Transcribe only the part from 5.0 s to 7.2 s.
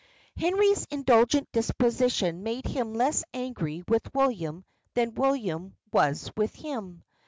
William was with him.